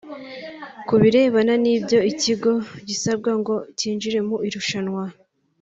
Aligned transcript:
Ku 0.87 0.93
birebana 1.01 1.53
n’ibyo 1.63 1.99
ikigo 2.11 2.51
gisabwa 2.87 3.31
ngo 3.39 3.55
cyinjire 3.77 4.19
mu 4.27 4.35
irushanwa 4.47 5.03